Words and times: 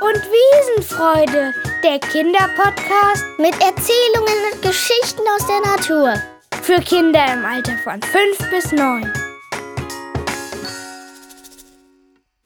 Wiesenfreude, 0.00 1.54
der 1.82 1.98
Kinderpodcast 1.98 3.24
mit 3.38 3.54
Erzählungen 3.54 4.52
und 4.52 4.62
Geschichten 4.62 5.22
aus 5.36 5.46
der 5.46 5.60
Natur. 5.60 6.14
Für 6.62 6.80
Kinder 6.80 7.32
im 7.32 7.44
Alter 7.44 7.76
von 7.78 8.00
5 8.00 8.50
bis 8.50 8.72
9. 8.72 9.12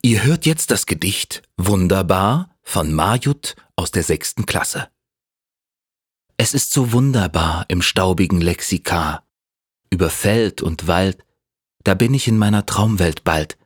Ihr 0.02 0.24
hört 0.24 0.46
jetzt 0.46 0.70
das 0.70 0.86
Gedicht 0.86 1.42
Wunderbar 1.56 2.56
von 2.62 2.92
Marjut 2.92 3.54
aus 3.76 3.90
der 3.90 4.02
sechsten 4.02 4.46
Klasse. 4.46 4.88
Es 6.36 6.54
ist 6.54 6.72
so 6.72 6.92
wunderbar 6.92 7.66
im 7.68 7.82
staubigen 7.82 8.40
Lexikar. 8.40 9.26
Über 9.90 10.10
Feld 10.10 10.62
und 10.62 10.86
Wald, 10.86 11.22
da 11.84 11.94
bin 11.94 12.14
ich 12.14 12.28
in 12.28 12.38
meiner 12.38 12.66
Traumwelt 12.66 13.24
bald. 13.24 13.58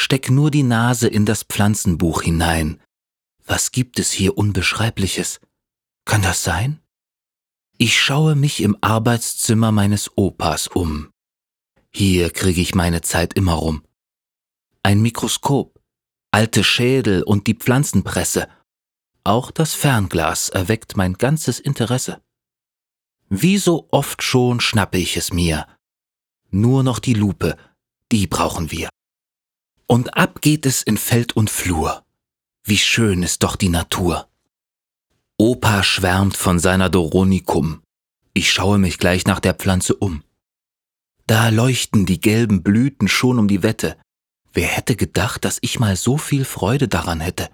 Steck 0.00 0.30
nur 0.30 0.52
die 0.52 0.62
Nase 0.62 1.08
in 1.08 1.26
das 1.26 1.42
Pflanzenbuch 1.42 2.22
hinein. 2.22 2.80
Was 3.46 3.72
gibt 3.72 3.98
es 3.98 4.12
hier 4.12 4.38
Unbeschreibliches? 4.38 5.40
Kann 6.04 6.22
das 6.22 6.44
sein? 6.44 6.80
Ich 7.78 8.00
schaue 8.00 8.36
mich 8.36 8.60
im 8.60 8.78
Arbeitszimmer 8.80 9.72
meines 9.72 10.16
Opas 10.16 10.68
um. 10.68 11.10
Hier 11.90 12.30
kriege 12.30 12.60
ich 12.60 12.76
meine 12.76 13.00
Zeit 13.02 13.34
immer 13.34 13.54
rum. 13.54 13.82
Ein 14.84 15.02
Mikroskop, 15.02 15.80
alte 16.30 16.62
Schädel 16.62 17.24
und 17.24 17.48
die 17.48 17.54
Pflanzenpresse. 17.54 18.48
Auch 19.24 19.50
das 19.50 19.74
Fernglas 19.74 20.48
erweckt 20.48 20.96
mein 20.96 21.14
ganzes 21.14 21.58
Interesse. 21.58 22.22
Wie 23.30 23.58
so 23.58 23.88
oft 23.90 24.22
schon 24.22 24.60
schnappe 24.60 24.98
ich 24.98 25.16
es 25.16 25.32
mir. 25.32 25.66
Nur 26.50 26.84
noch 26.84 27.00
die 27.00 27.14
Lupe, 27.14 27.56
die 28.12 28.28
brauchen 28.28 28.70
wir. 28.70 28.88
Und 29.88 30.18
ab 30.18 30.42
geht 30.42 30.66
es 30.66 30.82
in 30.82 30.98
Feld 30.98 31.34
und 31.34 31.48
Flur. 31.48 32.04
Wie 32.62 32.76
schön 32.76 33.22
ist 33.22 33.42
doch 33.42 33.56
die 33.56 33.70
Natur. 33.70 34.28
Opa 35.38 35.82
schwärmt 35.82 36.36
von 36.36 36.58
seiner 36.58 36.90
Doronikum. 36.90 37.80
Ich 38.34 38.52
schaue 38.52 38.76
mich 38.76 38.98
gleich 38.98 39.26
nach 39.26 39.40
der 39.40 39.54
Pflanze 39.54 39.94
um. 39.94 40.22
Da 41.26 41.48
leuchten 41.48 42.04
die 42.04 42.20
gelben 42.20 42.62
Blüten 42.62 43.08
schon 43.08 43.38
um 43.38 43.48
die 43.48 43.62
Wette. 43.62 43.96
Wer 44.52 44.66
hätte 44.66 44.94
gedacht, 44.94 45.46
dass 45.46 45.58
ich 45.62 45.80
mal 45.80 45.96
so 45.96 46.18
viel 46.18 46.44
Freude 46.44 46.86
daran 46.86 47.20
hätte? 47.20 47.48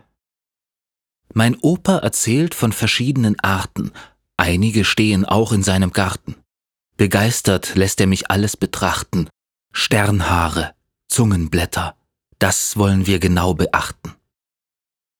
Mein 1.33 1.57
Opa 1.61 1.99
erzählt 1.99 2.55
von 2.55 2.73
verschiedenen 2.73 3.39
Arten, 3.41 3.93
einige 4.37 4.85
stehen 4.85 5.25
auch 5.25 5.53
in 5.53 5.63
seinem 5.63 5.93
Garten. 5.93 6.35
Begeistert 6.97 7.77
lässt 7.77 8.01
er 8.01 8.09
mich 8.09 8.31
alles 8.31 8.57
betrachten. 8.57 9.29
Sternhaare, 9.73 10.75
Zungenblätter, 11.09 11.97
das 12.39 12.77
wollen 12.77 13.07
wir 13.07 13.19
genau 13.19 13.55
beachten. 13.55 14.15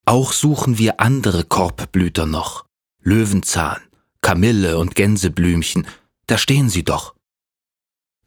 Auch 0.05 0.33
suchen 0.33 0.79
wir 0.79 1.01
andere 1.01 1.45
Korbblüter 1.45 2.27
noch. 2.27 2.67
Löwenzahn, 3.03 3.81
Kamille 4.21 4.79
und 4.79 4.95
Gänseblümchen, 4.95 5.87
da 6.27 6.39
stehen 6.39 6.69
sie 6.69 6.85
doch. 6.85 7.15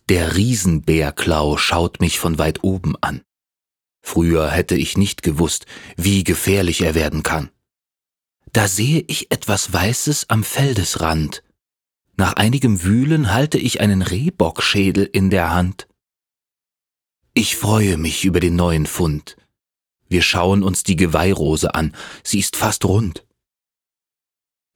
Der 0.10 0.36
Riesenbärklau 0.36 1.58
schaut 1.58 2.00
mich 2.00 2.20
von 2.20 2.38
weit 2.38 2.64
oben 2.64 2.96
an. 3.02 3.22
Früher 4.02 4.50
hätte 4.50 4.76
ich 4.76 4.98
nicht 4.98 5.22
gewusst, 5.22 5.66
wie 5.98 6.24
gefährlich 6.24 6.82
er 6.82 6.96
werden 6.96 7.24
kann. 7.24 7.50
Da 8.54 8.68
sehe 8.68 9.04
ich 9.08 9.32
etwas 9.32 9.74
Weißes 9.74 10.30
am 10.30 10.44
Feldesrand. 10.44 11.44
Nach 12.16 12.34
einigem 12.34 12.84
Wühlen 12.84 13.34
halte 13.34 13.58
ich 13.58 13.82
einen 13.82 14.02
Rehbockschädel 14.02 15.04
in 15.04 15.30
der 15.30 15.54
Hand. 15.54 15.88
Ich 17.38 17.56
freue 17.56 17.98
mich 17.98 18.26
über 18.26 18.40
den 18.40 18.56
neuen 18.56 18.88
Fund. 18.88 19.38
Wir 20.10 20.24
schauen 20.24 20.64
uns 20.64 20.82
die 20.82 20.96
Geweihrose 20.96 21.76
an, 21.76 21.94
sie 22.24 22.40
ist 22.40 22.56
fast 22.56 22.84
rund. 22.84 23.28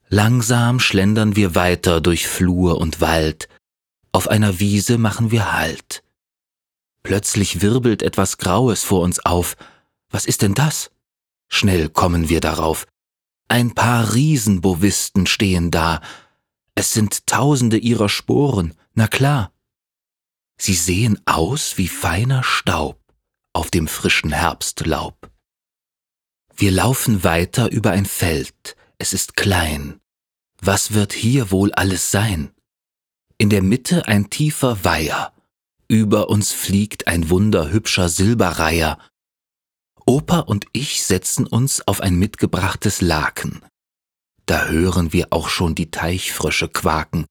Langsam 0.09 0.79
schlendern 0.79 1.35
wir 1.35 1.55
weiter 1.55 2.01
durch 2.01 2.27
Flur 2.27 2.77
und 2.77 3.01
Wald. 3.01 3.49
Auf 4.11 4.27
einer 4.27 4.59
Wiese 4.59 4.99
machen 4.99 5.31
wir 5.31 5.53
Halt. 5.53 6.03
Plötzlich 7.01 7.63
wirbelt 7.63 8.03
etwas 8.03 8.37
Graues 8.37 8.83
vor 8.83 9.01
uns 9.01 9.17
auf. 9.25 9.57
Was 10.11 10.27
ist 10.27 10.43
denn 10.43 10.53
das? 10.53 10.91
Schnell 11.47 11.89
kommen 11.89 12.29
wir 12.29 12.41
darauf. 12.41 12.85
Ein 13.47 13.73
paar 13.73 14.13
Riesenbovisten 14.13 15.25
stehen 15.25 15.71
da. 15.71 15.99
Es 16.75 16.93
sind 16.93 17.25
tausende 17.25 17.77
ihrer 17.77 18.07
Sporen, 18.07 18.75
na 18.93 19.07
klar. 19.07 19.51
Sie 20.63 20.75
sehen 20.75 21.19
aus 21.25 21.79
wie 21.79 21.87
feiner 21.87 22.43
Staub 22.43 23.01
auf 23.51 23.71
dem 23.71 23.87
frischen 23.87 24.31
Herbstlaub. 24.31 25.31
Wir 26.55 26.69
laufen 26.69 27.23
weiter 27.23 27.71
über 27.71 27.89
ein 27.89 28.05
Feld, 28.05 28.75
es 28.99 29.13
ist 29.13 29.35
klein. 29.35 29.99
Was 30.61 30.93
wird 30.93 31.13
hier 31.13 31.49
wohl 31.49 31.73
alles 31.73 32.11
sein? 32.11 32.51
In 33.39 33.49
der 33.49 33.63
Mitte 33.63 34.07
ein 34.07 34.29
tiefer 34.29 34.83
Weiher, 34.83 35.33
über 35.87 36.29
uns 36.29 36.51
fliegt 36.51 37.07
ein 37.07 37.31
wunderhübscher 37.31 38.07
Silberreiher. 38.07 38.99
Opa 40.05 40.41
und 40.41 40.67
ich 40.73 41.03
setzen 41.03 41.47
uns 41.47 41.87
auf 41.87 42.01
ein 42.01 42.19
mitgebrachtes 42.19 43.01
Laken. 43.01 43.65
Da 44.45 44.67
hören 44.67 45.11
wir 45.11 45.29
auch 45.31 45.49
schon 45.49 45.73
die 45.73 45.89
Teichfrösche 45.89 46.69
quaken. 46.69 47.25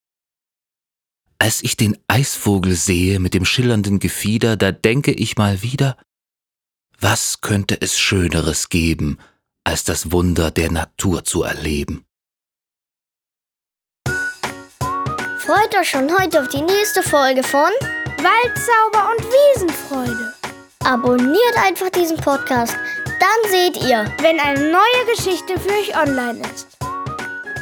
Als 1.42 1.62
ich 1.62 1.74
den 1.74 1.96
Eisvogel 2.06 2.74
sehe 2.74 3.18
mit 3.18 3.32
dem 3.32 3.46
schillernden 3.46 3.98
Gefieder, 3.98 4.58
da 4.58 4.72
denke 4.72 5.10
ich 5.10 5.38
mal 5.38 5.62
wieder, 5.62 5.96
was 7.00 7.40
könnte 7.40 7.80
es 7.80 7.98
Schöneres 7.98 8.68
geben, 8.68 9.18
als 9.64 9.84
das 9.84 10.12
Wunder 10.12 10.50
der 10.50 10.70
Natur 10.70 11.24
zu 11.24 11.42
erleben? 11.42 12.04
Freut 15.38 15.74
euch 15.80 15.88
schon 15.88 16.12
heute 16.18 16.42
auf 16.42 16.48
die 16.48 16.60
nächste 16.60 17.02
Folge 17.02 17.42
von 17.42 17.70
Waldzauber 18.18 19.10
und 19.16 19.24
Wiesenfreude. 19.24 20.34
Abonniert 20.84 21.56
einfach 21.56 21.88
diesen 21.88 22.18
Podcast, 22.18 22.76
dann 23.06 23.50
seht 23.50 23.78
ihr, 23.78 24.04
wenn 24.20 24.38
eine 24.38 24.70
neue 24.70 25.16
Geschichte 25.16 25.58
für 25.58 25.70
euch 25.70 25.96
online 25.96 26.42
ist. 26.54 26.79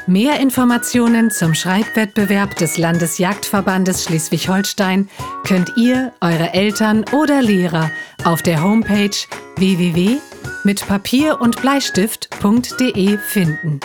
Mehr 0.09 0.41
Informationen 0.41 1.31
zum 1.31 1.53
Schreibwettbewerb 1.53 2.55
des 2.57 2.79
Landesjagdverbandes 2.79 4.05
Schleswig-Holstein 4.05 5.11
könnt 5.47 5.77
ihr, 5.77 6.15
eure 6.23 6.55
Eltern 6.55 7.05
oder 7.13 7.43
Lehrer 7.43 7.91
auf 8.25 8.41
der 8.41 8.63
Homepage 8.63 9.15
www.mitpapier 9.57 11.39
und 11.39 11.61
Bleistift.de 11.61 13.19
finden. 13.19 13.81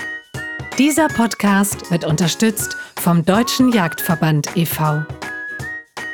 Dieser 0.78 1.10
Podcast 1.10 1.92
wird 1.92 2.06
unterstützt 2.06 2.78
vom 3.02 3.26
Deutschen 3.26 3.74
Jagdverband 3.74 4.56
e.V. 4.56 5.04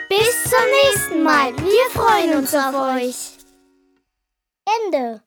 Bis 0.09 0.43
zum 0.43 0.65
nächsten 0.85 1.23
Mal. 1.23 1.55
Wir 1.55 1.91
freuen 1.91 2.35
uns 2.39 2.55
auf 2.55 2.73
euch. 2.97 3.37
Ende. 4.87 5.21